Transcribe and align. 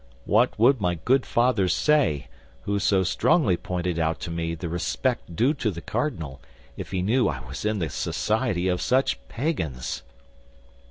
What 0.25 0.57
would 0.57 0.81
my 0.81 0.95
good 0.95 1.27
father 1.27 1.67
say, 1.67 2.27
who 2.63 2.79
so 2.79 3.03
strongly 3.03 3.55
pointed 3.55 3.99
out 3.99 4.19
to 4.21 4.31
me 4.31 4.55
the 4.55 4.67
respect 4.67 5.35
due 5.35 5.53
to 5.53 5.69
the 5.69 5.79
cardinal, 5.79 6.41
if 6.75 6.89
he 6.89 7.03
knew 7.03 7.27
I 7.27 7.45
was 7.45 7.65
in 7.65 7.77
the 7.77 7.87
society 7.87 8.67
of 8.67 8.81
such 8.81 9.19
pagans?" 9.27 10.01